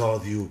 [0.00, 0.50] episódio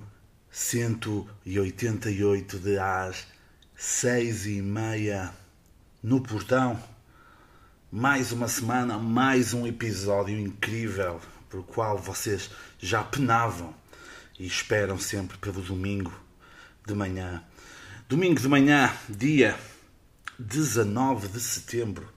[0.51, 3.25] 188 de às
[3.75, 5.33] seis e meia
[6.03, 6.79] no portão.
[7.91, 13.73] Mais uma semana, mais um episódio incrível por qual vocês já penavam
[14.37, 16.13] e esperam sempre pelo domingo
[16.85, 17.43] de manhã.
[18.07, 19.57] Domingo de manhã, dia
[20.37, 22.07] 19 de setembro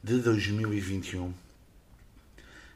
[0.00, 1.34] de 2021.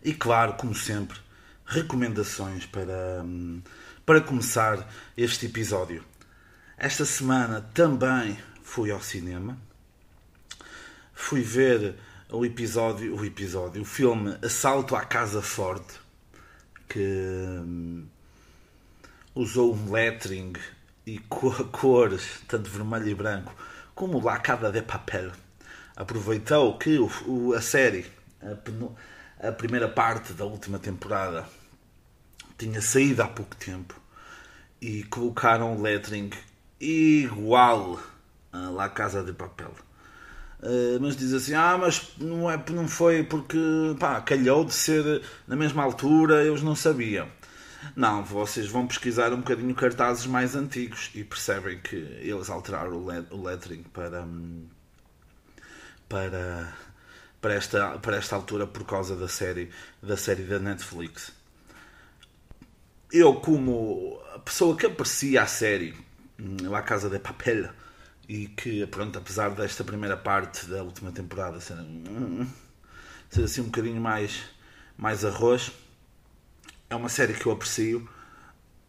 [0.02, 1.16] E claro, como sempre,
[1.64, 3.62] recomendações para, hum,
[4.10, 6.04] para começar este episódio.
[6.76, 9.56] Esta semana também fui ao cinema.
[11.14, 11.94] Fui ver
[12.28, 16.00] o episódio, o episódio, o filme Assalto à Casa Forte,
[16.88, 18.08] que hum,
[19.32, 20.54] usou um lettering
[21.06, 21.20] e
[21.70, 23.54] cores, tanto vermelho e branco,
[23.94, 25.30] como La Casa de Papel.
[25.94, 28.04] Aproveitou que o, a série,
[28.42, 31.46] a, a primeira parte da última temporada,
[32.58, 33.99] tinha saído há pouco tempo
[34.80, 36.30] e colocaram um lettering
[36.80, 38.00] igual
[38.52, 39.74] a La Casa de Papel.
[40.60, 43.58] Uh, mas diz assim: Ah, mas não, é, não foi porque
[43.98, 47.28] pá, calhou de ser na mesma altura, eles não sabiam.
[47.96, 52.92] Não, vocês vão pesquisar um bocadinho cartazes mais antigos e percebem que eles alteraram
[53.30, 54.26] o lettering para,
[56.06, 56.74] para,
[57.40, 59.70] para, esta, para esta altura por causa da série,
[60.02, 61.32] da série da Netflix
[63.12, 65.94] eu, como pessoa que aprecia a série
[66.62, 67.68] La Casa de Papel
[68.28, 71.76] e que, pronto, apesar desta primeira parte da última temporada ser,
[73.28, 74.42] ser assim um bocadinho mais,
[74.96, 75.72] mais arroz,
[76.88, 78.08] é uma série que eu aprecio,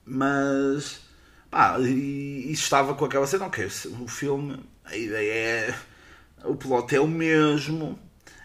[0.06, 1.02] mas
[1.50, 3.66] pá, e, e estava com aquela cena, ok,
[4.00, 5.76] o filme, a ideia é.
[6.44, 8.00] O plot é o mesmo,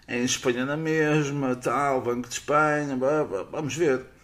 [0.06, 4.15] é em Espanha na mesma, tal, Banco de Espanha, blá, blá, vamos ver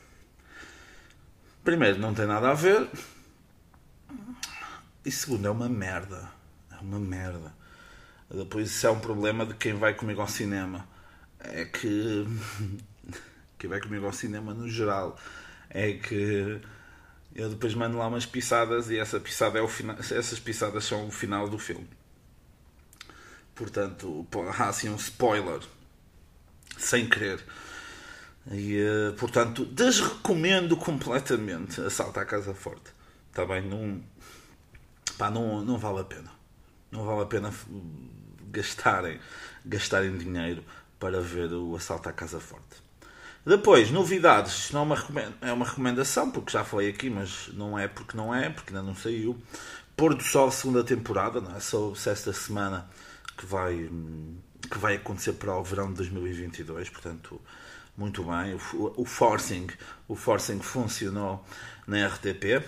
[1.64, 2.88] Primeiro, não tem nada a ver.
[5.04, 6.28] E segundo, é uma merda.
[6.70, 7.54] É uma merda.
[8.30, 10.86] Depois, isso é um problema de quem vai comigo ao cinema.
[11.38, 12.26] É que.
[13.58, 15.16] quem vai comigo ao cinema no geral.
[15.70, 16.60] É que.
[17.34, 21.08] Eu depois mando lá umas pisadas e essa pisada é o final, essas pisadas são
[21.08, 21.88] o final do filme.
[23.54, 24.26] Portanto,
[24.58, 25.60] há assim um spoiler.
[26.76, 27.42] Sem querer.
[28.50, 32.92] E, uh, portanto, desrecomendo completamente Assalto à Casa Forte.
[33.30, 33.62] Está bem?
[33.62, 34.02] Não,
[35.16, 36.30] pá, não, não vale a pena.
[36.90, 37.52] Não vale a pena
[38.50, 39.20] gastarem,
[39.64, 40.64] gastarem dinheiro
[40.98, 42.82] para ver o Assalto à Casa Forte.
[43.44, 44.70] Depois, novidades.
[44.70, 44.96] Não é uma,
[45.40, 48.82] é uma recomendação, porque já falei aqui, mas não é porque não é, porque ainda
[48.82, 49.36] não saiu.
[49.96, 52.88] Pôr do Sol, segunda temporada, não é só esta semana
[53.36, 53.90] que vai,
[54.70, 57.40] que vai acontecer para o verão de 2022, portanto
[57.96, 58.54] muito bem.
[58.74, 59.68] O, o forcing,
[60.08, 61.44] o forcing funcionou
[61.86, 62.64] na RTP.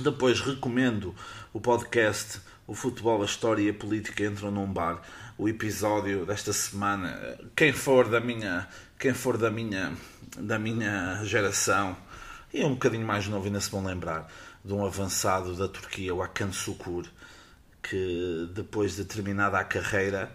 [0.00, 1.14] Depois recomendo
[1.52, 5.02] o podcast O Futebol, a História e a Política Entram num Bar.
[5.36, 7.38] O episódio desta semana.
[7.54, 9.92] Quem for da minha, quem for da minha,
[10.38, 11.96] da minha geração
[12.52, 14.30] e um bocadinho mais novo ainda se vão lembrar
[14.64, 17.06] de um avançado da Turquia, o Akan Sukur,
[17.82, 20.30] que depois de terminada a carreira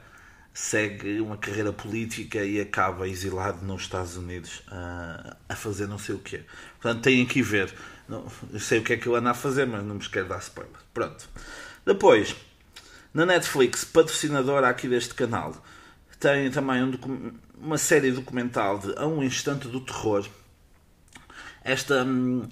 [0.57, 6.16] segue uma carreira política e acaba exilado nos Estados Unidos a, a fazer não sei
[6.16, 6.41] o quê.
[6.81, 7.72] Portanto, têm que ver.
[8.09, 10.28] Não, eu sei o que é que ele anda a fazer, mas não vos quero
[10.28, 10.73] dar spoiler.
[10.96, 11.29] Pronto.
[11.85, 12.35] Depois,
[13.13, 15.63] na Netflix, patrocinadora aqui deste canal,
[16.19, 20.28] tem também um, uma série documental de A um Instante do Terror.
[21.63, 22.03] Esta.
[22.03, 22.50] Hum,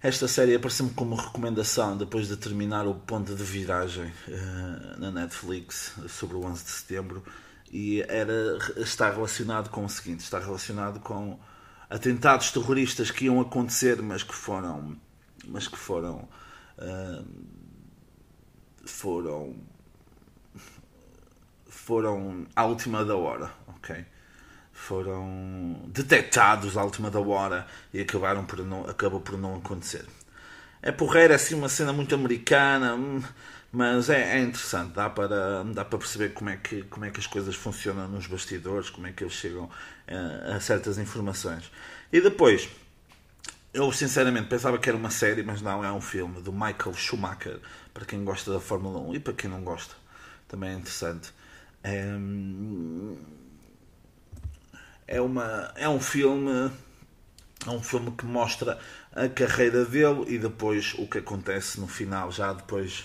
[0.00, 5.94] esta série apareceu-me como recomendação depois de terminar o ponto de viragem uh, na Netflix
[6.08, 7.24] sobre o 11 de setembro
[7.70, 11.38] e era, está relacionado com o seguinte: está relacionado com
[11.90, 14.96] atentados terroristas que iam acontecer, mas que foram,
[15.46, 16.28] mas que foram,
[16.78, 17.26] uh,
[18.84, 19.56] foram,
[21.66, 24.04] foram à última da hora, ok?
[24.78, 30.04] Foram detectados à última da hora e acabaram por não, acabou por não acontecer.
[30.80, 33.20] É porreira, é assim uma cena muito americana, hum,
[33.72, 37.18] mas é, é, interessante, dá para, dá para perceber como é, que, como é que
[37.18, 39.68] as coisas funcionam nos bastidores, como é que eles chegam
[40.06, 41.70] a, eh, a certas informações.
[42.12, 42.68] E depois,
[43.74, 47.60] eu sinceramente pensava que era uma série, mas não, é um filme do Michael Schumacher,
[47.92, 49.94] para quem gosta da Fórmula 1 e para quem não gosta,
[50.46, 51.30] também é interessante.
[51.82, 52.16] É,
[55.08, 56.70] é, uma, é um filme
[57.66, 58.78] é um filme que mostra
[59.12, 63.04] a carreira dele e depois o que acontece no final, já depois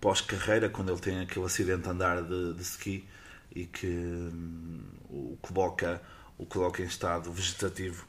[0.00, 3.08] pós-carreira, quando ele tem aquele acidente a andar de, de ski
[3.54, 6.02] e que hum, o coloca,
[6.36, 8.06] o coloca em estado vegetativo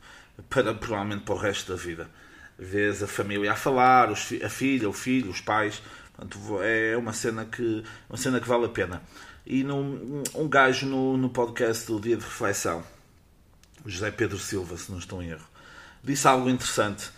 [0.50, 2.10] para provavelmente para o resto da vida.
[2.60, 5.81] vês a família a falar, a filha, o filho, os pais.
[6.13, 9.01] Portanto, é uma cena que, uma cena que vale a pena.
[9.45, 12.84] E num, um gajo no, no podcast do Dia de Reflexão,
[13.88, 15.48] José Pedro Silva, se não estou em erro,
[16.04, 17.10] disse algo interessante.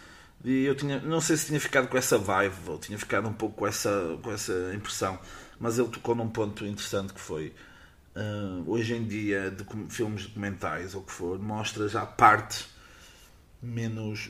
[0.43, 3.33] E eu tinha, não sei se tinha ficado com essa vibe ou tinha ficado um
[3.33, 5.19] pouco com essa, com essa impressão,
[5.59, 7.53] mas ele tocou num ponto interessante que foi
[8.15, 12.69] uh, hoje em dia de filmes documentais ou o que for, mostra já partes
[13.61, 14.29] menos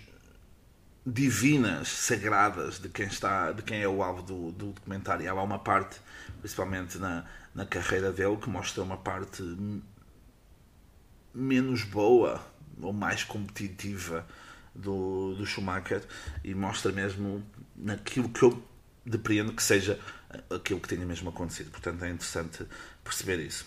[1.05, 5.29] divinas, sagradas de quem está, de quem é o alvo do, do documentário.
[5.29, 5.99] Há uma parte,
[6.39, 9.43] principalmente na, na carreira dele, que mostra uma parte
[11.39, 12.45] menos boa
[12.81, 14.25] ou mais competitiva
[14.73, 16.03] do, do Schumacher
[16.43, 17.43] e mostra mesmo
[17.75, 18.63] naquilo que eu
[19.05, 19.99] depreendo que seja
[20.53, 21.71] aquilo que tenha mesmo acontecido.
[21.71, 22.65] Portanto, é interessante
[23.03, 23.65] perceber isso.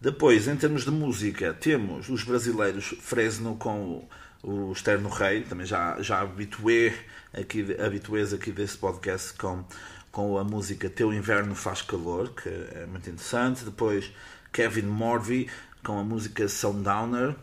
[0.00, 4.06] Depois, em termos de música, temos os brasileiros Fresno com
[4.42, 6.94] o Externo Rei, também já, já habitué
[7.32, 9.64] aqui, habituês aqui desse podcast com,
[10.10, 13.64] com a música Teu Inverno Faz Calor, que é muito interessante.
[13.64, 14.10] Depois,
[14.52, 15.48] Kevin Morvey
[15.82, 17.36] com a música Sundowner.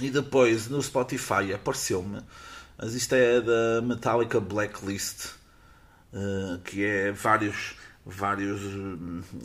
[0.00, 2.22] E depois no Spotify apareceu-me,
[2.78, 5.26] mas isto é da Metallica Blacklist,
[6.12, 7.74] uh, que é vários,
[8.06, 8.60] vários,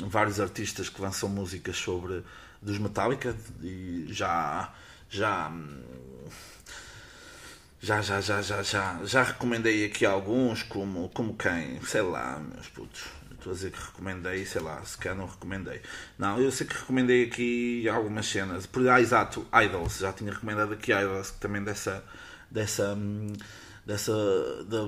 [0.08, 2.24] vários artistas que lançam músicas sobre
[2.62, 4.74] dos Metallica e já
[5.10, 5.52] já
[7.80, 12.68] já já já já já, já recomendei aqui alguns como como quem sei lá meus
[12.70, 13.04] putos
[13.46, 15.80] Estou a dizer que recomendei, sei lá, se calhar não recomendei.
[16.18, 18.66] Não, eu sei que recomendei aqui algumas cenas.
[18.66, 20.00] Por, ah, exato, Idols.
[20.00, 22.04] Já tinha recomendado aqui Idols, também dessa.
[22.50, 22.98] dessa.
[23.86, 24.14] dessa.
[24.64, 24.80] da,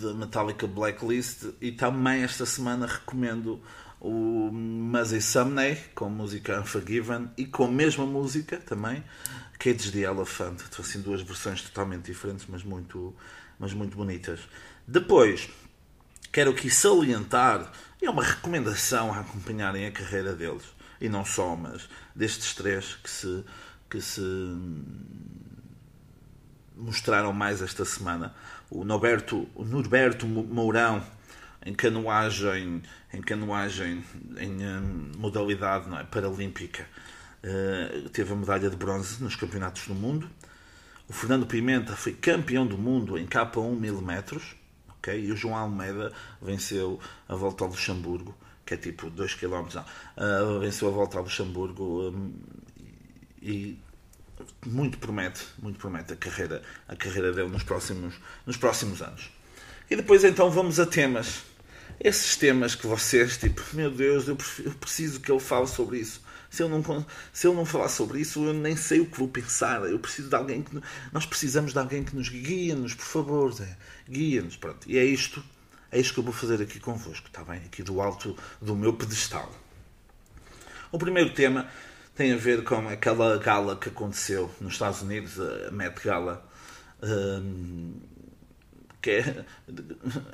[0.00, 1.46] da Metallica Blacklist.
[1.60, 3.60] E também esta semana recomendo
[4.00, 9.02] o Muzzy Sumney com música Unforgiven e com a mesma música também
[9.58, 10.60] Cage the Elephant.
[10.68, 13.12] Então, assim, duas versões totalmente diferentes, mas muito,
[13.58, 14.38] mas muito bonitas.
[14.86, 15.48] Depois
[16.32, 17.70] quero aqui salientar,
[18.00, 20.64] é uma recomendação a acompanharem a carreira deles.
[21.00, 23.44] E não só, mas destes três que se,
[23.90, 24.20] que se
[26.76, 28.34] mostraram mais esta semana.
[28.70, 31.04] O Norberto, o Norberto Mourão,
[31.64, 32.82] em canoagem,
[33.12, 34.04] em canoagem
[34.36, 36.86] em um, modalidade não é, paralímpica,
[37.44, 40.28] uh, teve a medalha de bronze nos campeonatos do mundo.
[41.08, 44.56] O Fernando Pimenta foi campeão do mundo em K1 mil metros.
[45.10, 48.34] E o João Almeida venceu a volta ao Luxemburgo,
[48.64, 49.80] que é tipo 2 km.
[50.16, 52.32] Uh, venceu a volta ao Luxemburgo um,
[53.40, 53.78] e
[54.66, 58.14] muito promete, muito promete a carreira, a carreira dele nos próximos,
[58.46, 59.30] nos próximos anos.
[59.90, 61.42] E depois então vamos a temas.
[62.00, 66.20] Esses temas que vocês, tipo, meu Deus, eu preciso que ele fale sobre isso
[66.52, 69.26] se eu não, se eu não falar sobre isso, eu nem sei o que vou
[69.26, 69.80] pensar.
[69.88, 70.78] Eu preciso de alguém que.
[71.10, 73.74] Nós precisamos de alguém que nos guia-nos, por favor, Zé.
[74.06, 74.58] Guia-nos.
[74.58, 74.86] Pronto.
[74.86, 75.42] E é isto.
[75.90, 77.56] É isto que eu vou fazer aqui convosco, está bem?
[77.64, 79.50] Aqui do alto do meu pedestal.
[80.90, 81.66] O primeiro tema
[82.14, 86.46] tem a ver com aquela gala que aconteceu nos Estados Unidos, a Met Gala,
[87.02, 87.94] hum,
[89.00, 89.44] que é,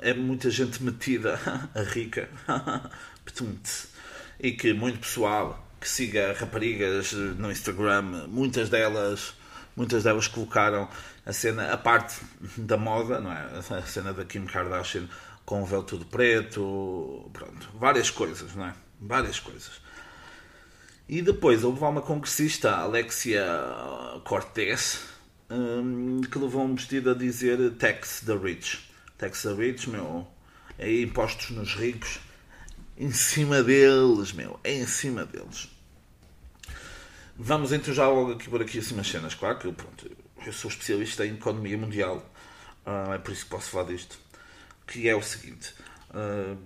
[0.01, 1.39] é, muita gente metida
[1.73, 2.29] a rica,
[4.37, 9.33] e que muito pessoal que siga raparigas no Instagram, muitas delas,
[9.75, 10.89] muitas delas colocaram
[11.25, 12.19] a cena, a parte
[12.57, 13.47] da moda, não é?
[13.57, 15.07] A cena da Kim Kardashian
[15.45, 18.73] com o véu tudo preto, pronto, várias coisas, não é?
[19.01, 19.81] Várias coisas.
[21.07, 23.43] E depois houve uma congressista, Alexia
[24.25, 24.99] Cortez,
[25.49, 28.91] hum, que levou um vestido a dizer tax the rich.
[29.17, 30.27] Tax the rich, meu,
[30.77, 32.19] é impostos nos ricos
[32.99, 35.69] em cima deles, meu, é em cima deles.
[37.37, 39.33] Vamos então já logo aqui por aqui assim umas cenas.
[39.33, 40.11] Claro que eu, pronto,
[40.45, 42.17] eu sou especialista em economia mundial,
[42.85, 44.19] uh, é por isso que posso falar disto.
[44.85, 45.73] Que é o seguinte:
[46.09, 46.57] uh,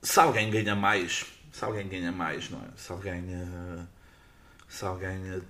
[0.00, 2.68] se alguém ganha mais, se alguém ganha mais, não é?
[2.76, 3.86] Se alguém, uh,
[4.68, 5.42] se alguém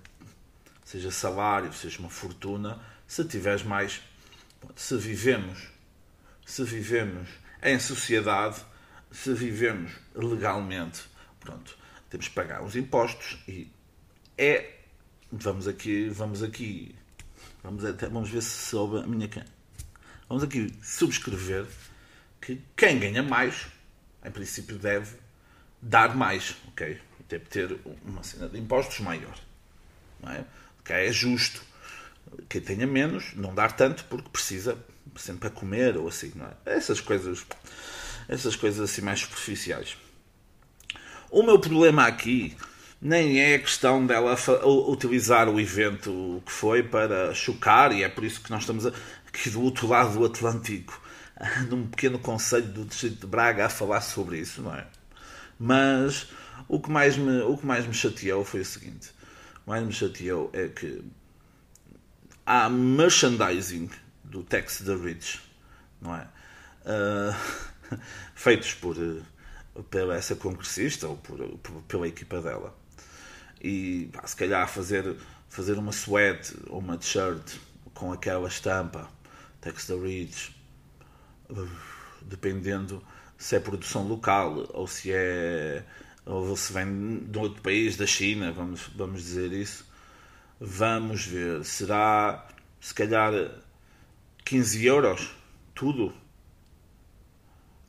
[0.83, 4.01] seja salário, seja uma fortuna, se tiveres mais,
[4.75, 5.69] se vivemos,
[6.47, 7.29] se vivemos
[7.63, 8.65] em sociedade,
[9.11, 11.03] se vivemos legalmente,
[11.41, 11.77] pronto,
[12.11, 13.71] temos que pagar os impostos e
[14.37, 14.79] é
[15.31, 16.95] vamos aqui vamos aqui
[17.63, 19.29] vamos até vamos ver se soube a minha
[20.29, 21.67] vamos aqui subscrever
[22.41, 23.67] que quem ganha mais
[24.25, 25.17] em princípio deve
[25.83, 29.39] dar mais ok deve ter uma cena de impostos maior
[30.21, 30.45] não é?
[30.85, 31.63] que é justo
[32.49, 34.79] quem tenha menos não dar tanto porque precisa
[35.17, 36.77] sempre para comer ou assim não é?
[36.77, 37.45] essas coisas
[38.29, 39.97] essas coisas assim mais superficiais
[41.31, 42.57] o meu problema aqui
[43.01, 44.37] nem é questão dela
[44.89, 49.51] utilizar o evento que foi para chocar, e é por isso que nós estamos aqui
[49.51, 51.01] do outro lado do Atlântico,
[51.71, 54.87] num pequeno conselho do Distrito de Braga, a falar sobre isso, não é?
[55.59, 56.29] Mas
[56.67, 59.11] o que mais me, o que mais me chateou foi o seguinte:
[59.65, 61.05] o mais me chateou é que
[62.45, 63.91] há merchandising
[64.25, 65.41] do Tex the Rich,
[66.01, 66.27] não é?
[66.85, 67.35] Uh,
[68.35, 68.97] feitos por,
[69.91, 72.77] pela essa congressista ou por, por, pela equipa dela
[73.61, 75.17] e pá, se calhar fazer,
[75.49, 77.57] fazer uma sweat ou uma t-shirt
[77.95, 79.09] com aquela estampa
[79.61, 80.57] Tex the Ridge
[82.23, 83.03] dependendo
[83.37, 85.85] se é produção local ou se é
[86.29, 89.87] ou se vem de outro país, da China, vamos, vamos dizer isso.
[90.61, 92.47] Vamos ver, será
[92.81, 93.33] se calhar
[94.45, 95.31] 15 euros,
[95.75, 96.13] tudo.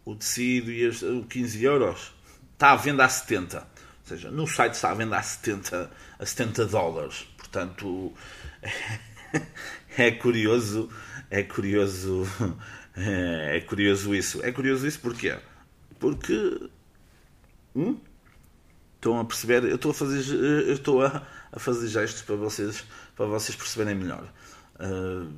[0.09, 2.13] O tecido e os 15 euros.
[2.53, 3.67] Está à venda a 70
[4.09, 7.27] seja, no site está à venda a 70, a 70 dólares.
[7.37, 8.13] Portanto,
[9.97, 10.89] é curioso,
[11.29, 12.27] é curioso,
[12.95, 14.43] é curioso isso.
[14.43, 15.37] É curioso isso porquê?
[15.99, 16.69] Porque
[17.75, 17.99] hum?
[18.95, 22.83] estão a perceber, eu estou a fazer, eu estou a, a fazer gestos para vocês,
[23.15, 24.31] para vocês perceberem melhor.
[24.79, 25.31] Uh,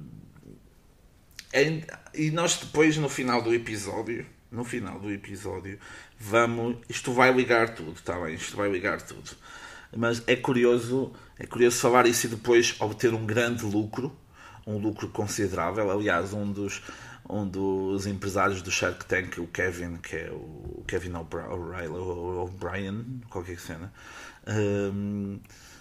[2.14, 5.80] e nós depois no final do episódio, no final do episódio,
[6.20, 8.36] vamos, isto vai ligar tudo, está bem?
[8.36, 9.32] Isto vai ligar tudo.
[9.96, 14.16] Mas é curioso, é curioso falar isso e depois obter um grande lucro,
[14.68, 15.90] um lucro considerável.
[15.90, 16.82] Aliás, um dos,
[17.30, 23.92] um dos empresários do Shark Tank, o Kevin, que é o Kevin O'Brien, qualquer cena,
[24.48, 25.40] um,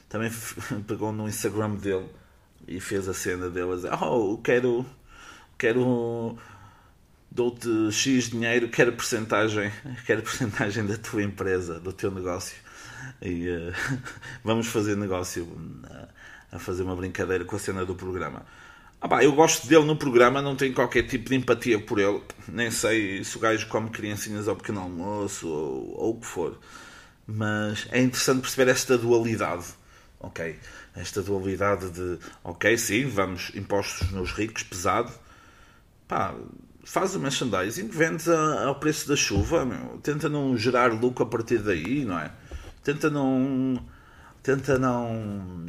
[0.09, 0.31] também
[0.87, 2.09] pegou no Instagram dele
[2.67, 4.85] e fez a cena dele a dizer: Oh, quero,
[5.57, 6.37] quero
[7.31, 9.71] dou-te X dinheiro, quero porcentagem,
[10.05, 12.57] quero porcentagem da tua empresa, do teu negócio.
[13.23, 13.73] E uh,
[14.45, 16.09] vamos fazer negócio uh,
[16.53, 18.45] a fazer uma brincadeira com a cena do programa.
[19.01, 22.21] Ah, bah, eu gosto dele no programa, não tenho qualquer tipo de empatia por ele.
[22.47, 26.59] Nem sei se o gajo come criancinhas ao pequeno almoço ou, ou o que for.
[27.27, 29.67] Mas é interessante perceber esta dualidade.
[30.19, 30.59] Ok?
[30.95, 35.11] Esta dualidade de, ok, sim, vamos impostos nos ricos, pesado.
[36.07, 36.35] Pá,
[36.85, 39.99] faz o merchandising, vendes ao preço da chuva, meu.
[40.03, 42.31] tenta não gerar lucro a partir daí, não é?
[42.83, 43.83] Tenta não
[44.43, 45.67] tenta não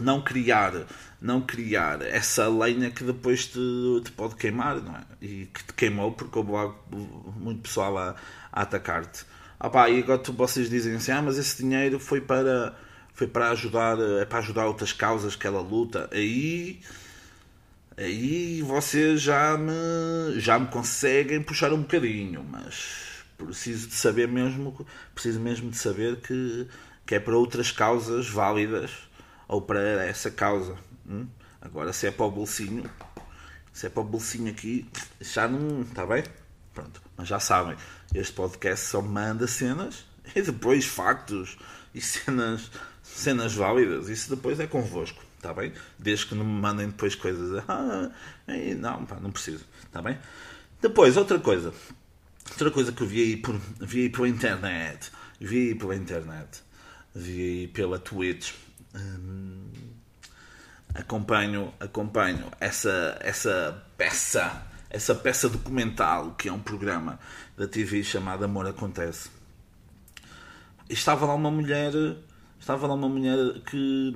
[0.00, 0.72] não criar
[1.20, 3.58] não criar essa lenha que depois te,
[4.04, 5.04] te pode queimar, não é?
[5.20, 6.74] E que te queimou porque houve
[7.36, 8.16] muito pessoal a,
[8.52, 9.24] a atacar-te.
[9.60, 12.74] Ah pá, e agora vocês dizem assim, ah, mas esse dinheiro foi para
[13.14, 16.08] foi para ajudar, é para ajudar outras causas que ela luta.
[16.12, 16.80] Aí
[18.02, 24.86] aí vocês já me, já me conseguem puxar um bocadinho, mas preciso de saber mesmo,
[25.14, 26.66] preciso mesmo de saber que,
[27.06, 28.90] que é para outras causas válidas
[29.48, 30.76] ou para essa causa.
[31.08, 31.26] Hum?
[31.60, 32.88] Agora se é para o bolsinho,
[33.72, 34.88] se é para o bolsinho aqui,
[35.20, 35.82] já não.
[35.82, 36.24] Está bem?
[36.74, 37.76] Pronto, mas já sabem,
[38.14, 41.58] este podcast só manda cenas e depois factos
[41.94, 42.70] e cenas,
[43.02, 44.08] cenas válidas.
[44.08, 45.21] Isso depois é convosco.
[45.42, 45.72] Está bem?
[45.98, 47.64] Desde que não me mandem depois coisas.
[47.66, 48.12] Ah,
[48.78, 49.64] não, pá, não preciso.
[49.84, 50.16] Está bem?
[50.80, 51.74] Depois, outra coisa.
[52.48, 55.10] Outra coisa que eu vi aí, por, vi aí pela internet.
[55.40, 56.62] Vi aí pela internet.
[57.12, 58.52] Vi aí pela Twitch.
[58.94, 59.68] Hum,
[60.94, 64.62] acompanho, acompanho essa, essa peça.
[64.88, 67.18] Essa peça documental que é um programa
[67.56, 69.28] da TV chamado Amor Acontece.
[70.88, 71.92] estava lá uma mulher.
[72.60, 74.12] Estava lá uma mulher que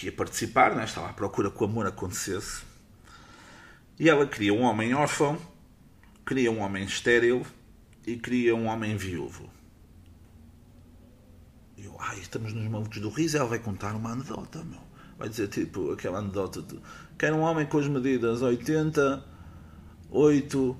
[0.00, 0.84] que ia participar, né?
[0.84, 2.62] estava à procura que o amor acontecesse.
[3.98, 5.38] E ela queria um homem órfão,
[6.26, 7.44] queria um homem estéril
[8.06, 9.50] e queria um homem viúvo.
[11.76, 13.36] E eu, ai, estamos nos malucos do riso.
[13.36, 14.80] Ela vai contar uma anedota, meu.
[15.18, 16.80] Vai dizer tipo aquela anedota de
[17.18, 19.22] quero um homem com as medidas 80,
[20.08, 20.76] 8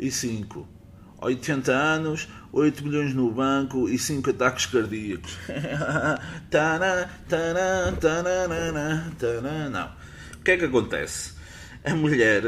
[0.00, 0.68] e 5.
[1.18, 5.36] 80 anos, 8 milhões no banco e 5 ataques cardíacos.
[9.70, 9.90] Não.
[10.34, 11.34] O que é que acontece?
[11.84, 12.44] A mulher.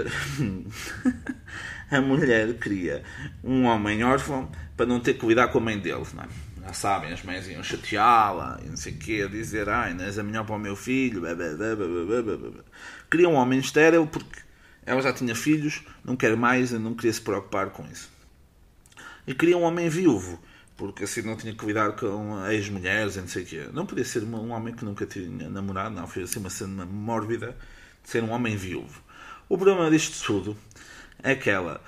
[1.90, 3.02] a mulher cria
[3.42, 6.28] um homem órfão para não ter que lidar com a mãe dele, não é?
[6.66, 10.18] Já sabem, as mães iam chateá-la e não sei o quê, dizer, ai, não és
[10.18, 11.22] a melhor para o meu filho.
[13.08, 14.40] Cria um homem estéril porque
[14.84, 18.15] ela já tinha filhos, não quer mais e não queria se preocupar com isso
[19.26, 20.40] e queria um homem viúvo,
[20.76, 23.68] porque assim não tinha que lidar com ex-mulheres e não sei o quê.
[23.72, 27.56] Não podia ser um homem que nunca tinha namorado, não, foi assim uma cena mórbida
[28.04, 29.02] de ser um homem viúvo.
[29.48, 30.56] O problema disto tudo
[31.22, 31.80] é que ela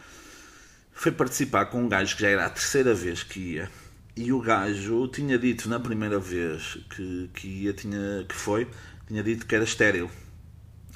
[0.93, 3.71] foi participar com um gajo que já era a terceira vez que ia
[4.17, 8.67] E o gajo tinha dito na primeira vez que, que, ia, tinha, que foi,
[9.07, 10.11] tinha dito que era estéril.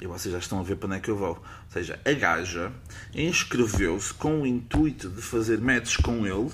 [0.03, 1.29] E vocês já estão a ver para onde é que eu vou.
[1.29, 2.73] Ou seja, a gaja
[3.15, 6.51] inscreveu-se com o intuito de fazer matches com ele,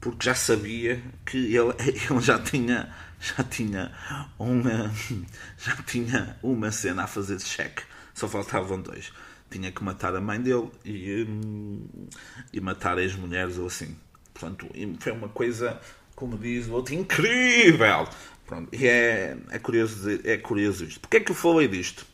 [0.00, 1.74] porque já sabia que ele,
[2.10, 3.92] ele já tinha já tinha
[4.38, 4.90] uma
[5.62, 7.82] já tinha uma cena a fazer de cheque.
[8.14, 9.12] Só faltavam dois.
[9.50, 11.86] Tinha que matar a mãe dele e, hum,
[12.50, 13.94] e matar as mulheres ou assim.
[14.32, 14.66] Portanto,
[14.98, 15.78] foi uma coisa,
[16.16, 18.08] como diz o outro, incrível.
[18.46, 21.00] Pronto, e é, é, curioso é curioso isto.
[21.00, 22.08] Porquê é que eu falei disto?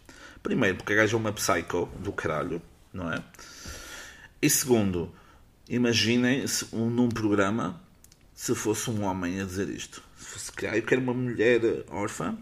[0.46, 2.62] Primeiro, porque a gaja é uma psycho do caralho,
[2.92, 3.20] não é?
[4.40, 5.12] E segundo,
[5.68, 7.82] imaginem se um, num programa
[8.32, 10.00] se fosse um homem a dizer isto.
[10.16, 11.60] Se fosse criar, eu quero uma mulher
[11.90, 12.38] órfã,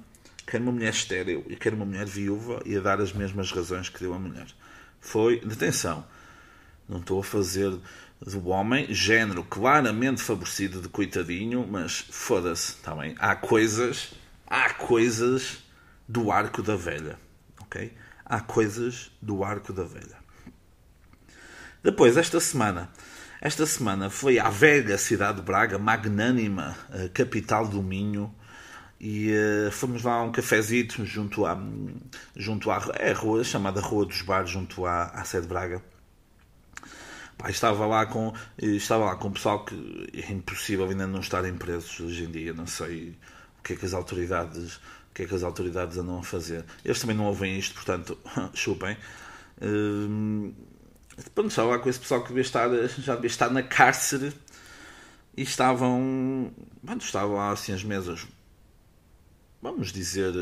[0.47, 3.89] quero uma mulher estéril e quero uma mulher viúva e a dar as mesmas razões
[3.89, 4.49] que deu a mulher.
[5.01, 6.05] Foi, atenção,
[6.87, 7.75] não estou a fazer
[8.21, 13.15] do homem, género claramente favorecido de coitadinho, mas foda-se, está bem?
[13.19, 14.13] Há coisas,
[14.47, 15.65] há coisas
[16.07, 17.24] do arco da velha,
[18.25, 20.17] Há coisas do arco da velha.
[21.83, 22.91] Depois, esta semana,
[23.41, 26.75] esta semana foi à velha cidade de Braga, magnânima,
[27.13, 28.35] capital do Minho,
[28.99, 31.59] e uh, fomos lá a um cafezito junto à,
[32.35, 35.83] junto à é rua chamada Rua dos Bares, junto à, à sede de Braga.
[37.37, 41.55] Pá, estava lá com estava lá com um pessoal que é impossível ainda não estarem
[41.55, 43.19] presos hoje em dia não sei
[43.59, 46.65] o que é que as autoridades o que é que as autoridades andam a fazer
[46.85, 48.19] eles também não ouvem isto portanto
[48.55, 48.97] chupem
[49.63, 50.53] hum,
[51.35, 52.69] pronto, lá com esse pessoal que devia estar
[52.99, 54.33] já devia estar na cárcere
[55.37, 56.53] e estavam
[56.85, 58.27] pronto, estavam lá assim as mesas
[59.63, 60.35] vamos dizer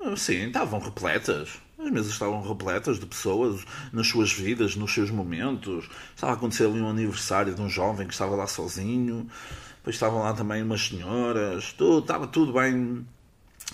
[0.00, 5.88] assim estavam repletas as mesas estavam repletas de pessoas nas suas vidas, nos seus momentos.
[6.12, 9.28] Estava a acontecer ali um aniversário de um jovem que estava lá sozinho.
[9.76, 11.72] Depois estavam lá também umas senhoras.
[11.72, 13.06] Tudo, estava tudo bem.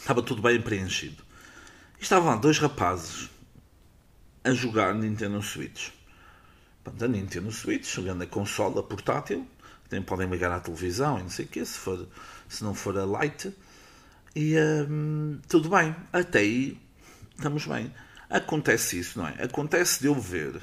[0.04, 1.24] Estava tudo bem preenchido.
[1.98, 3.30] E estavam lá dois rapazes
[4.44, 5.88] a jogar Nintendo Switch.
[6.84, 9.48] a Nintendo Switch, jogando a consola portátil.
[9.88, 12.06] Também podem ligar à televisão e não sei o quê, se, for,
[12.46, 13.50] se não for a light.
[14.36, 14.54] E
[14.90, 15.96] hum, tudo bem.
[16.12, 16.78] Até aí
[17.34, 17.90] estamos bem.
[18.28, 19.42] Acontece isso, não é?
[19.42, 20.60] Acontece de eu ver,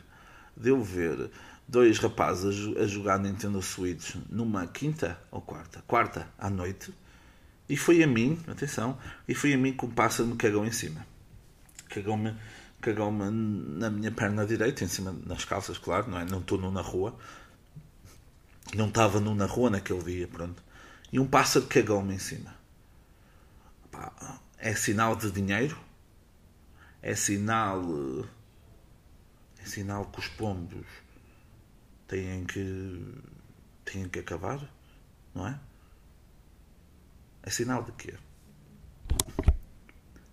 [0.55, 1.31] de eu ver
[1.67, 6.93] dois rapazes a, jogar Nintendo Switch numa quinta ou quarta, quarta à noite,
[7.71, 10.71] e foi a mim, atenção, e foi a mim que o pássaro me cagou em
[10.71, 11.05] cima.
[11.89, 12.35] Cagou-me
[12.81, 13.29] cagou-me
[13.79, 16.25] na minha perna direita, em cima nas calças, claro, não é?
[16.25, 17.15] Não estou nu na rua.
[18.75, 20.63] Não estava nu na rua naquele dia, pronto.
[21.11, 22.55] E um pássaro cagou-me em cima.
[24.57, 25.77] é sinal de dinheiro?
[27.01, 27.81] é sinal
[29.59, 30.85] é sinal que os pombos
[32.07, 33.15] têm que
[33.83, 34.59] têm que acabar,
[35.33, 35.59] não é?
[37.43, 38.13] É sinal de quê?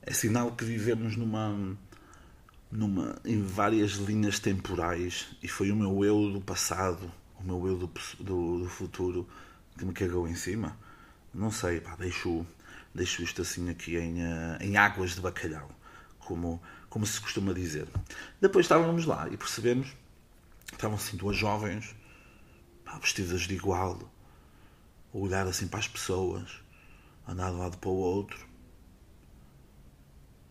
[0.03, 1.77] É sinal que vivemos numa
[2.71, 7.79] numa em várias linhas temporais e foi o meu eu do passado, o meu eu
[7.79, 7.91] do,
[8.21, 9.27] do, do futuro
[9.77, 10.77] que me cagou em cima.
[11.33, 12.47] Não sei, pá, deixo,
[12.95, 15.71] deixo isto assim aqui em, eh, em águas de bacalhau
[16.19, 17.89] como, como se costuma dizer.
[18.41, 19.95] Depois estávamos lá e percebemos
[20.71, 21.97] estavam assim duas jovens
[22.85, 23.99] pá, vestidas de igual,
[25.15, 26.61] a olhar assim para as pessoas,
[27.29, 28.49] andar de um lado para o outro.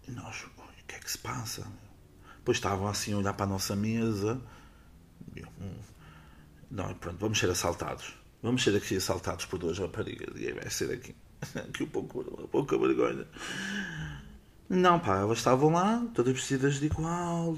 [0.08, 1.68] E nós, o que é que se passa?
[2.38, 4.40] Depois estavam assim a olhar para a nossa mesa.
[5.36, 5.80] Eu, hum,
[6.72, 8.14] não, pronto, vamos ser assaltados.
[8.42, 10.40] Vamos ser aqui assaltados por duas raparigas.
[10.40, 11.16] E vai ser aqui.
[11.56, 13.28] aqui um pouco, um pouco vergonha.
[14.70, 17.58] Não, pá, elas estavam lá, todas vestidas de igual.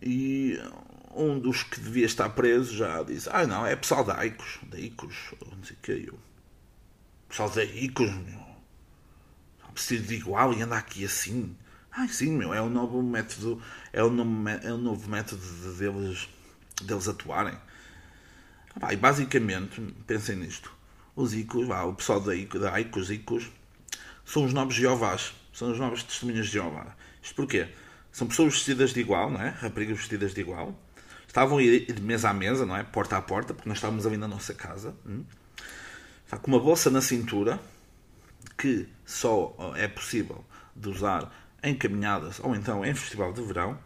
[0.00, 0.58] E
[1.14, 4.78] um dos que devia estar preso já disse: Ah, não, é pessoal da ICOS, da
[4.78, 6.27] ICOS, não sei o que eu.
[7.28, 8.48] Pessoal da ICOS, meu.
[9.74, 11.56] Vestido de igual e anda aqui assim.
[11.92, 13.62] Ah, sim, meu, é o novo método,
[13.92, 16.28] é o novo, é novo método de deles,
[16.82, 17.56] deles atuarem.
[18.80, 20.72] Ah, e basicamente, pensem nisto:
[21.14, 23.50] os ICOS, o pessoal da ICOS, da ICOS, ICOS
[24.24, 26.94] são os novos Jeovás, são as novas testemunhas de Jeová.
[27.22, 27.68] Isto porquê?
[28.12, 29.48] São pessoas vestidas de igual, não é?
[29.48, 30.78] Raparigas vestidas de igual.
[31.26, 32.82] Estavam a ir de mesa a mesa, não é?
[32.82, 34.94] Porta a porta, porque nós estávamos ali na nossa casa.
[35.06, 35.24] Hum?
[36.28, 37.58] Está com uma bolsa na cintura,
[38.58, 40.44] que só é possível
[40.76, 43.78] de usar em caminhadas ou então em festival de verão.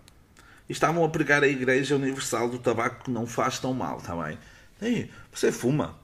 [0.69, 4.17] E estavam a pregar a Igreja Universal do Tabaco que não faz tão mal, está
[4.17, 4.37] bem?
[4.81, 5.97] Ei, você fuma.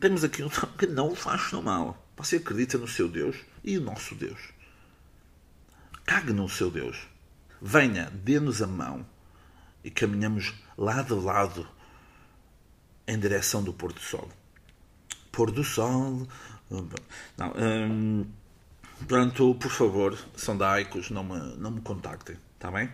[0.00, 2.02] Temos aqui um que não faz tão mal.
[2.16, 4.40] Você acredita no seu Deus e o nosso Deus.
[6.06, 6.96] Cague no seu Deus.
[7.60, 9.04] Venha, dê-nos a mão
[9.84, 11.68] e caminhamos lado a lado
[13.06, 14.30] em direção do pôr do sol.
[15.32, 16.26] Pôr do sol.
[17.36, 18.26] Não, hum,
[19.00, 22.90] portanto, por favor, sondaicos, não me, não me contactem, está bem?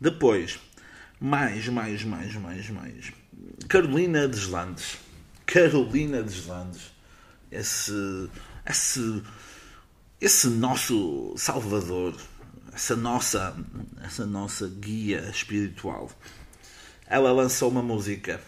[0.00, 0.58] Depois,
[1.20, 3.12] mais, mais, mais, mais, mais.
[3.68, 4.98] Carolina Deslandes.
[5.46, 6.92] Carolina Deslandes.
[7.50, 8.28] Esse,
[8.66, 9.22] esse,
[10.20, 12.14] esse nosso Salvador,
[12.72, 13.56] essa nossa,
[14.02, 16.10] essa nossa guia espiritual.
[17.06, 18.40] Ela lançou uma música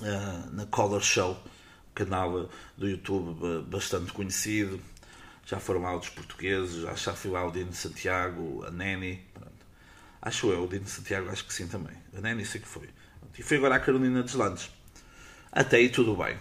[0.00, 1.36] uh, na Color Show,
[1.96, 4.80] canal do YouTube bastante conhecido.
[5.44, 9.24] Já foram lá portugueses, já, fui lá o Dino Santiago, a Neni.
[9.32, 9.52] Pronto.
[10.20, 11.96] Acho eu, o Dino Santiago, acho que sim também.
[12.16, 12.88] A Neni sei que foi.
[13.38, 14.70] E foi agora a Carolina Deslandes.
[15.52, 16.36] Até aí tudo bem.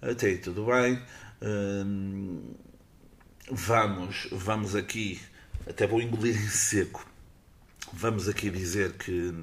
[0.00, 1.02] Até aí tudo bem.
[1.42, 2.54] Hum,
[3.50, 5.20] vamos, vamos aqui,
[5.68, 7.06] até vou engolir em seco.
[7.92, 9.34] Vamos aqui dizer que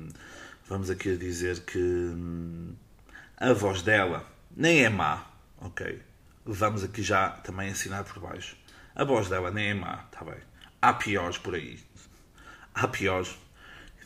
[0.68, 2.74] vamos aqui dizer que hum,
[3.38, 5.26] a voz dela nem é má,
[5.64, 6.02] ok?
[6.46, 8.58] Vamos aqui já também assinar por baixo.
[8.94, 10.40] A voz dela nem é má, está bem?
[10.82, 11.80] Há piores por aí.
[12.76, 13.36] Há piores.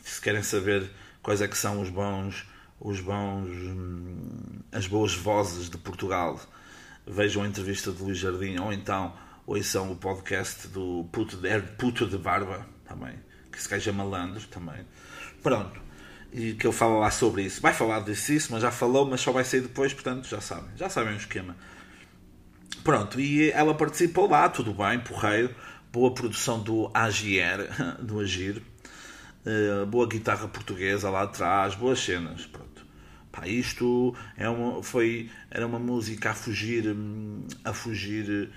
[0.02, 0.90] Se querem saber
[1.22, 2.46] quais é que são os bons,
[2.80, 6.40] os bons, hum, as boas vozes de Portugal,
[7.06, 9.14] vejam a entrevista de Luís Jardim ou então
[9.46, 13.18] ouçam o podcast do Puto de, Puto de Barba também,
[13.50, 14.86] que se gajo é malandro também.
[15.42, 15.87] Pronto.
[16.32, 17.60] E que ele fala lá sobre isso.
[17.60, 20.70] Vai falar disso, isso, mas já falou, mas só vai sair depois, portanto já sabem.
[20.76, 21.56] Já sabem o esquema.
[22.84, 25.54] Pronto, e ela participou lá, tudo bem, porreiro.
[25.92, 27.68] Boa produção do Agier,
[28.00, 28.62] do Agir.
[29.44, 32.46] Uh, boa guitarra portuguesa lá atrás, boas cenas.
[32.46, 32.86] Pronto.
[33.32, 36.84] Pá, isto é uma, foi, era uma música a fugir,
[37.64, 38.50] a fugir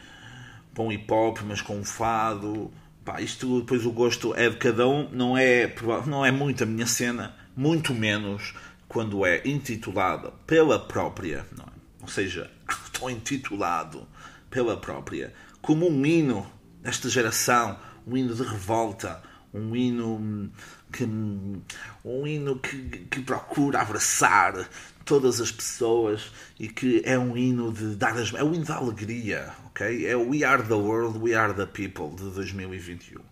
[0.74, 2.72] para um hip hop, mas com um fado.
[3.04, 5.74] Pá, isto depois o gosto é de cada um, não é,
[6.06, 8.54] não é muito a minha cena, muito menos
[8.88, 11.72] quando é intitulada pela própria, não é?
[12.02, 12.50] ou seja,
[12.86, 14.08] estou intitulado
[14.50, 16.46] pela própria, como um hino
[16.82, 19.22] desta geração, um hino de revolta,
[19.54, 20.52] um hino
[20.92, 22.78] que um hino que,
[23.10, 24.70] que procura abraçar
[25.06, 28.76] todas as pessoas e que é um hino de dar as, é um hino da
[28.76, 30.06] alegria, ok?
[30.06, 33.31] É o We Are the World, We Are the People de 2021.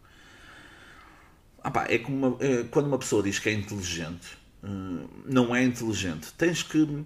[1.63, 5.55] Ah pá, é como uma, é, quando uma pessoa diz que é inteligente, hum, não
[5.55, 6.31] é inteligente.
[6.37, 7.05] Tens que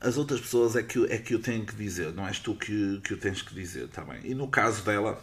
[0.00, 3.00] as outras pessoas é que, é que o têm que dizer, não és tu que,
[3.02, 4.20] que o tens que dizer, tá bem?
[4.24, 5.20] E no caso dela,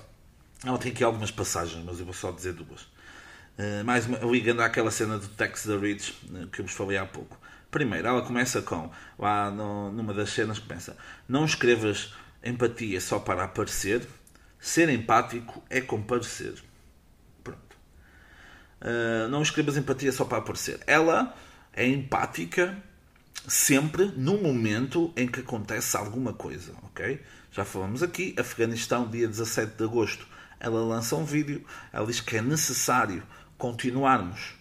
[0.63, 2.81] ela tem aqui algumas passagens, mas eu vou só dizer duas.
[3.57, 6.97] Uh, mais uma, ligando àquela cena do Tex the Rich uh, que eu vos falei
[6.97, 7.39] há pouco.
[7.69, 13.43] Primeiro, ela começa com, lá no, numa das cenas, começa: Não escrevas empatia só para
[13.43, 14.07] aparecer,
[14.59, 16.55] ser empático é comparecer.
[18.83, 20.79] Uh, não escrevas empatia só para aparecer.
[20.85, 21.33] Ela
[21.73, 22.77] é empática
[23.47, 27.21] sempre no momento em que acontece alguma coisa, ok?
[27.51, 30.27] Já falamos aqui, Afeganistão, dia 17 de agosto.
[30.59, 33.23] Ela lança um vídeo, ela diz que é necessário
[33.57, 34.55] continuarmos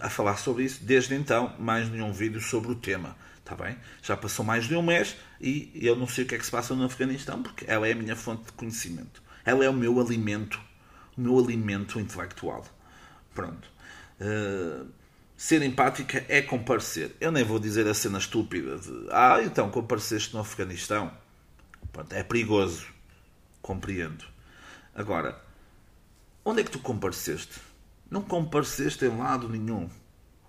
[0.00, 0.84] a falar sobre isso.
[0.84, 3.16] Desde então, mais nenhum vídeo sobre o tema.
[3.38, 3.76] Está bem?
[4.02, 6.50] Já passou mais de um mês e eu não sei o que é que se
[6.50, 9.22] passa no Afeganistão porque ela é a minha fonte de conhecimento.
[9.44, 10.58] Ela é o meu alimento,
[11.16, 12.64] o meu alimento intelectual.
[13.34, 13.68] Pronto.
[14.20, 14.86] Uh,
[15.36, 17.14] ser empática é comparecer.
[17.20, 21.12] Eu nem vou dizer a cena estúpida de ah, então compareceste no Afeganistão.
[21.92, 22.86] Pronto, é perigoso.
[23.60, 24.24] Compreendo.
[24.94, 25.40] Agora,
[26.44, 27.60] onde é que tu compareceste?
[28.14, 29.90] não compareceste em lado nenhum.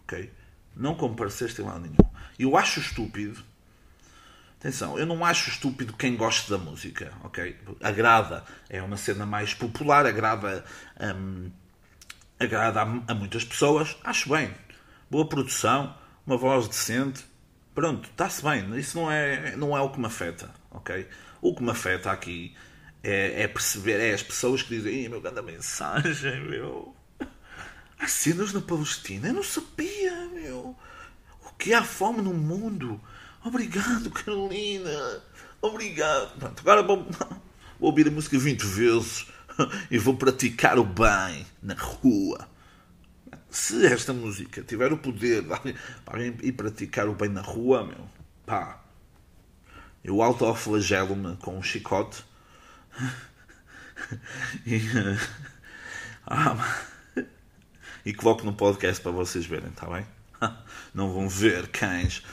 [0.03, 0.31] Ok?
[0.75, 1.95] Não compareceste em lado nenhum.
[2.37, 3.43] Eu acho estúpido.
[4.65, 7.55] Atenção, eu não acho estúpido quem gosta da música, ok?
[7.83, 10.65] Agrada, é uma cena mais popular, agrada,
[10.99, 11.51] hum,
[12.39, 14.51] agrada a, a muitas pessoas, acho bem.
[15.07, 17.23] Boa produção, uma voz decente,
[17.75, 18.75] pronto, está-se bem.
[18.75, 21.07] Isso não é, não é o que me afeta, ok?
[21.43, 22.57] O que me afeta aqui
[23.03, 26.95] é, é perceber, é as pessoas que dizem, meu, grande mensagem, meu,
[27.99, 29.27] Há cenas na Palestina?
[29.27, 30.75] Eu não sabia, meu.
[31.45, 32.99] O que há fome no mundo?
[33.45, 35.21] Obrigado, Carolina.
[35.61, 36.35] Obrigado.
[36.39, 37.03] Pronto, agora vou,
[37.79, 39.27] vou ouvir a música 20 vezes
[39.91, 42.49] e vou praticar o bem na rua.
[43.51, 45.43] Se esta música tiver o poder
[46.03, 48.09] para ir praticar o bem na rua, meu,
[48.47, 48.83] pá,
[50.03, 52.25] eu autoflagelo-me com um chicote
[54.65, 54.81] e.
[56.27, 56.57] Ah,
[58.03, 60.03] e coloco no podcast para vocês verem, está bem?
[60.91, 62.23] Não vão ver cães.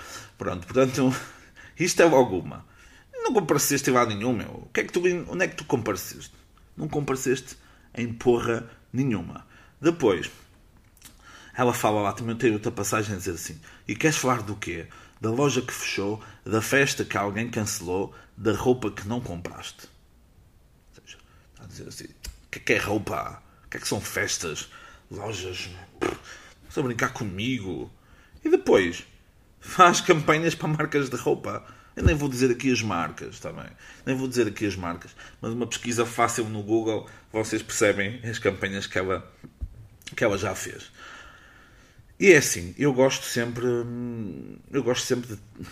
[0.43, 1.15] Pronto, portanto,
[1.79, 2.67] isto é alguma.
[3.13, 4.49] Não compareceste em lado nenhum, meu.
[4.49, 5.01] O que é que tu,
[5.31, 6.35] onde é que tu compareceste?
[6.77, 7.57] Não compareceste
[7.95, 9.47] em porra nenhuma.
[9.81, 10.29] Depois,
[11.57, 14.89] ela fala lá, também tem outra passagem a dizer assim: E queres falar do quê?
[15.21, 19.87] da loja que fechou, da festa que alguém cancelou, da roupa que não compraste.
[20.89, 21.19] Ou seja,
[21.53, 23.41] está a dizer assim: o que é que é roupa?
[23.65, 24.69] O que é que são festas?
[25.09, 25.71] Lojas?
[26.01, 27.89] Estás a brincar comigo?
[28.45, 29.07] E depois
[29.63, 31.65] faz campanhas para marcas de roupa.
[31.97, 33.71] Eu nem vou dizer aqui as marcas, está bem?
[34.05, 38.39] Nem vou dizer aqui as marcas, mas uma pesquisa fácil no Google, vocês percebem as
[38.39, 39.31] campanhas que ela,
[40.17, 40.91] que ela já fez.
[42.19, 43.67] E é assim, eu gosto sempre,
[44.71, 45.67] eu gosto sempre de,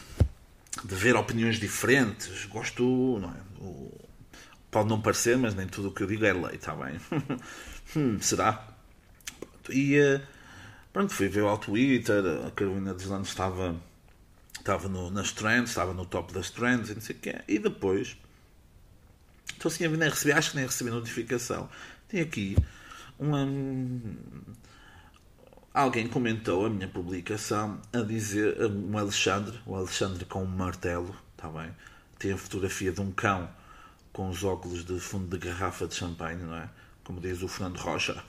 [0.85, 2.44] de ver opiniões diferentes.
[2.46, 3.50] Gosto, não é?
[4.70, 7.00] pode não parecer, mas nem tudo o que eu digo é lei, está bem?
[7.96, 8.68] hum, será?
[9.68, 10.20] E uh,
[10.92, 13.76] Pronto, fui ver ao Twitter, a Carolina Deslandes estava,
[14.59, 17.40] estava no, nas trends, estava no top das trends e não sei o quê.
[17.46, 18.16] E depois,
[19.53, 21.68] estou assim a nem recebi, acho que nem recebi notificação.
[22.09, 22.57] Tem aqui
[23.18, 23.46] uma.
[25.72, 31.48] Alguém comentou a minha publicação a dizer, um Alexandre, o Alexandre com um martelo, está
[31.48, 31.70] bem?
[32.18, 33.48] Tem a fotografia de um cão
[34.12, 36.68] com os óculos de fundo de garrafa de champanhe, não é?
[37.05, 38.20] Como diz o Fernando Rocha.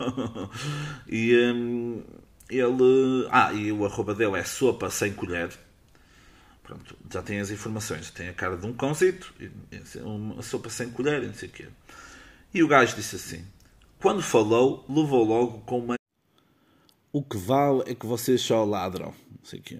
[1.09, 1.35] e.
[1.35, 2.03] Um,
[2.57, 3.27] ele.
[3.31, 5.51] Ah, e o arroba dele é sopa sem colher.
[6.63, 8.11] Pronto, já tem as informações.
[8.11, 9.33] Tem a cara de um cãozito,
[10.03, 11.67] uma sopa sem colher e não sei o quê.
[12.53, 13.45] E o gajo disse assim:
[13.99, 15.95] quando falou, levou logo com uma.
[17.11, 19.13] O que vale é que vocês só ladram.
[19.29, 19.79] Não sei o quê.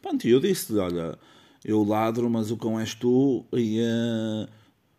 [0.00, 1.18] Pronto, e eu disse-lhe: olha,
[1.64, 3.80] eu ladro, mas o cão és tu e.
[3.80, 4.48] Uh,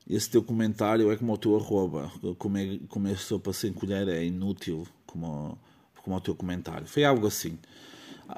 [0.09, 2.11] esse teu comentário é como o teu arroba.
[2.39, 5.55] Comer, comer sopa sem colher é inútil, como
[6.09, 6.87] como o teu comentário.
[6.87, 7.59] Foi algo assim.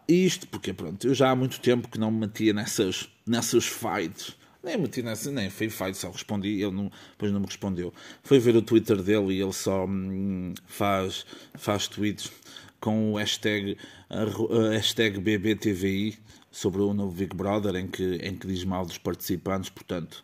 [0.07, 4.35] Isto porque, pronto, eu já há muito tempo que não me metia nessas, nessas fights.
[4.63, 7.91] Nem meti nessa, nem foi fight, só respondi, ele não, depois não me respondeu.
[8.23, 12.31] Foi ver o Twitter dele e ele só hum, faz, faz tweets
[12.79, 13.75] com o hashtag,
[14.09, 16.19] a, hashtag BBTVI
[16.51, 20.23] sobre o novo Big Brother em que, em que diz mal dos participantes, portanto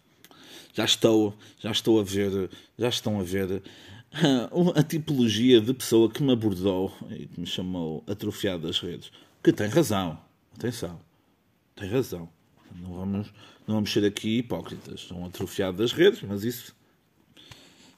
[0.73, 3.63] já estou, já estou a ver, já estão a ver
[4.75, 9.11] a tipologia de pessoa que me abordou e que me chamou atrofiado das redes,
[9.43, 10.19] que tem razão,
[10.55, 10.99] atenção,
[11.75, 12.29] tem razão.
[12.75, 13.33] Não vamos,
[13.67, 15.07] não vamos ser aqui hipócritas.
[15.07, 16.75] São atrofiados das redes, mas isso,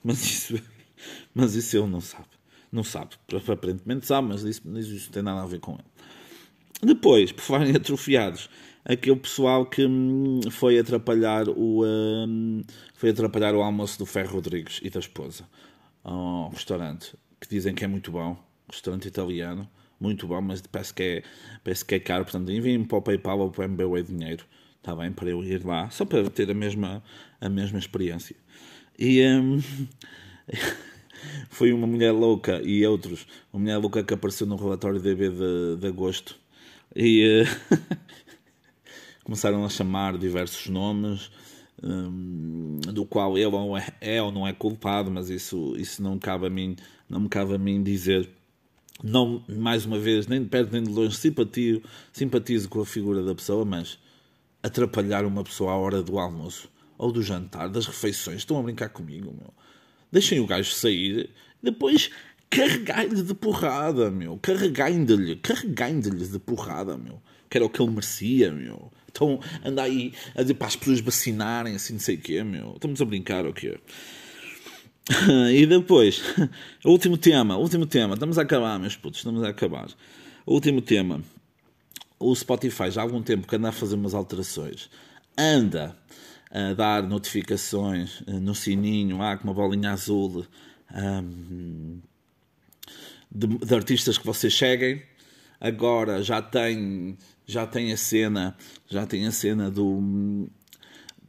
[0.03, 0.61] mas isso,
[1.33, 2.27] mas isso ele não sabe.
[2.71, 3.15] Não sabe.
[3.51, 5.83] Aparentemente sabe, mas isso, isso tem nada a ver com ele.
[6.81, 8.49] Depois, por falarem atrofiados,
[8.85, 12.61] aquele pessoal que hum, foi atrapalhar o hum,
[12.93, 15.45] foi atrapalhar o almoço do Ferro Rodrigues e da esposa
[16.03, 18.37] a um restaurante que dizem que é muito bom,
[18.69, 21.23] restaurante italiano, muito bom, mas parece que é,
[21.63, 24.45] parece que é caro, portanto enviem-me para o PayPal ou para o MBWay dinheiro,
[24.77, 27.03] está bem, para eu ir lá, só para ter a mesma,
[27.39, 28.35] a mesma experiência.
[28.97, 29.61] E um,
[31.49, 35.77] foi uma mulher louca e outros, uma mulher louca que apareceu no relatório DB de,
[35.79, 36.37] de agosto.
[36.95, 37.77] E uh,
[39.23, 41.29] começaram a chamar diversos nomes
[41.83, 43.55] um, do qual ele
[44.01, 46.75] é, é, ou não é culpado, mas isso, isso não, cabe a mim,
[47.09, 48.29] não me cabe a mim dizer.
[49.03, 53.23] Não, mais uma vez, nem de perto nem de longe, simpatio, simpatizo com a figura
[53.23, 53.97] da pessoa, mas
[54.61, 58.89] atrapalhar uma pessoa à hora do almoço ou do jantar, das refeições, estão a brincar
[58.89, 59.53] comigo, meu.
[60.11, 61.29] Deixem o gajo sair,
[61.63, 62.09] depois
[62.49, 64.37] carregai-lhe de porrada, meu.
[64.37, 67.21] Carregai-lhe, carregai-lhe de porrada, meu.
[67.49, 68.91] Que era o que ele merecia, meu.
[69.19, 72.73] Então anda aí a dizer para as pessoas vacinarem, assim, não sei o quê, meu.
[72.75, 73.77] Estamos a brincar o quê?
[75.53, 76.21] e depois,
[76.85, 78.13] o último tema, último tema.
[78.13, 79.89] Estamos a acabar, meus putos, estamos a acabar.
[80.45, 81.21] O último tema.
[82.17, 84.89] O Spotify já há algum tempo que anda a fazer umas alterações.
[85.37, 85.97] Anda
[86.49, 90.45] a dar notificações eh, no sininho, ah, com uma bolinha azul,
[90.93, 91.99] um,
[93.31, 95.01] de, de artistas que vocês seguem.
[95.59, 98.55] Agora já tem já tem a cena,
[98.87, 100.49] já tem a cena do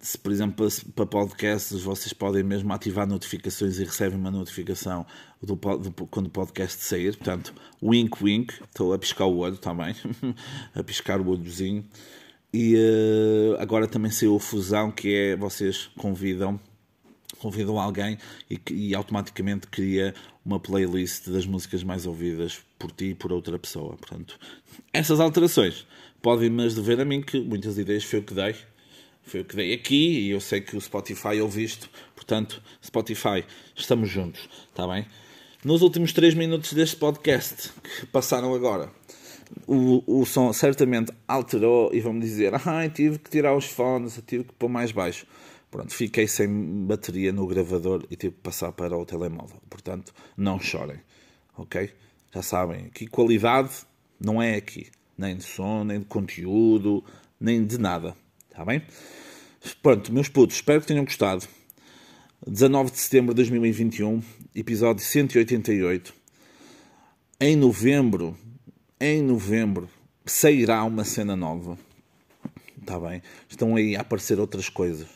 [0.00, 5.04] se, por exemplo, para podcasts, vocês podem mesmo ativar notificações e recebem uma notificação
[5.42, 7.16] do, do, quando o podcast sair.
[7.16, 8.54] Portanto, wink, wink.
[8.64, 9.94] Estou a piscar o olho também,
[10.74, 11.84] a piscar o olhozinho.
[12.52, 16.58] E uh, agora também saiu a fusão, que é vocês convidam
[17.38, 18.18] convidam alguém
[18.50, 20.14] e, e automaticamente cria
[20.44, 23.94] uma playlist das músicas mais ouvidas por ti e por outra pessoa.
[23.96, 24.40] Portanto,
[24.92, 25.86] essas alterações
[26.22, 28.56] podem-me dever a mim que muitas ideias foi o que dei.
[29.22, 31.88] Foi o que dei aqui e eu sei que o Spotify ouve isto.
[32.16, 33.44] Portanto, Spotify,
[33.76, 35.06] estamos juntos, está bem?
[35.62, 38.90] Nos últimos 3 minutos deste podcast que passaram agora,
[39.66, 44.44] o, o som certamente alterou e vão-me dizer: ah, tive que tirar os fones, tive
[44.44, 45.26] que pôr mais baixo.
[45.70, 46.48] Pronto, fiquei sem
[46.86, 49.60] bateria no gravador e tive que passar para o telemóvel.
[49.68, 51.00] Portanto, não chorem,
[51.56, 51.92] ok?
[52.32, 53.70] Já sabem, aqui qualidade
[54.20, 54.88] não é aqui
[55.20, 57.04] nem de som, nem de conteúdo,
[57.38, 58.16] nem de nada.
[58.50, 58.82] Está bem?
[59.82, 61.46] Pronto, meus putos, espero que tenham gostado.
[62.46, 64.22] 19 de setembro de 2021,
[64.54, 66.14] episódio 188.
[67.38, 68.34] Em novembro,
[68.98, 69.90] em novembro,
[70.24, 71.78] sairá uma cena nova.
[72.80, 73.22] Está bem?
[73.46, 75.06] Estão aí a aparecer outras coisas.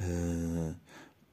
[0.00, 0.72] Uh,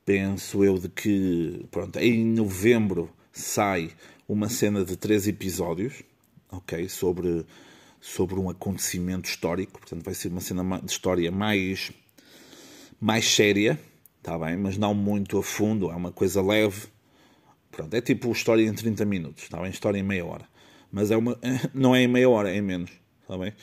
[0.03, 3.91] penso eu de que, pronto, em novembro sai
[4.29, 6.03] uma cena de três episódios,
[6.49, 6.87] ok?
[6.87, 7.45] Sobre,
[7.99, 9.79] sobre um acontecimento histórico.
[9.79, 11.91] Portanto, vai ser uma cena de história mais,
[13.01, 13.77] mais séria
[14.19, 16.87] está bem, mas não muito a fundo, é uma coisa leve.
[17.71, 19.71] Pronto, é tipo história em 30 minutos, está bem?
[19.71, 20.45] História em meia hora.
[20.91, 21.37] Mas é uma,
[21.73, 23.53] não é em meia hora, é em menos, está bem?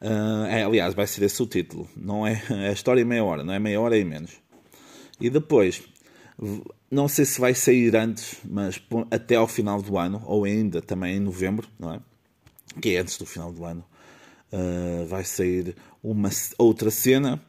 [0.00, 1.88] Uh, é, aliás, vai ser esse o título.
[1.96, 4.32] Não é, é história em meia hora, não é meia hora, é em menos.
[5.20, 5.82] E depois,
[6.90, 11.16] não sei se vai sair antes, mas até ao final do ano, ou ainda também
[11.16, 12.00] em novembro, não é?
[12.80, 13.84] Que é antes do final do ano,
[14.52, 17.42] uh, vai sair uma outra cena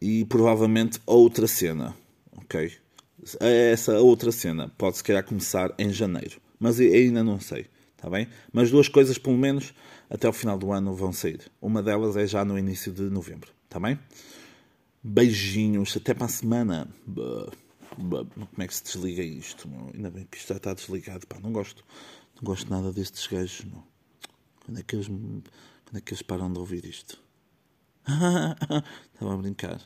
[0.00, 1.96] e provavelmente outra cena,
[2.36, 2.72] ok?
[3.40, 8.28] Essa outra cena pode se calhar começar em janeiro, mas ainda não sei, está bem?
[8.52, 9.74] Mas duas coisas, pelo menos,
[10.08, 11.50] até o final do ano vão sair.
[11.60, 13.98] Uma delas é já no início de novembro, está bem?
[15.02, 16.88] Beijinhos, até para a semana.
[17.96, 19.68] Como é que se desliga isto?
[19.94, 21.26] Ainda bem que isto já está desligado.
[21.26, 21.84] Pá, não gosto,
[22.36, 23.64] não gosto nada destes gajos.
[23.64, 23.82] Não.
[24.64, 27.20] Quando, é que eles, quando é que eles param de ouvir isto?
[29.14, 29.80] Estava a brincar.